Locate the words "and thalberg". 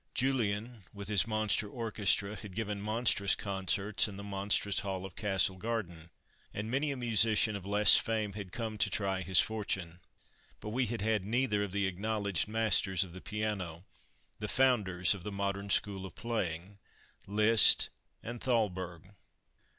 18.23-19.13